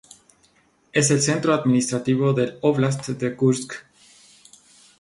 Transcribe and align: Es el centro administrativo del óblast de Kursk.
Es 0.93 1.11
el 1.11 1.21
centro 1.21 1.53
administrativo 1.53 2.33
del 2.33 2.57
óblast 2.61 3.07
de 3.09 3.35
Kursk. 3.35 3.85